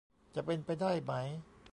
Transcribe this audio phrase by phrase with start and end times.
[0.35, 1.13] จะเป็นไปได้ไหม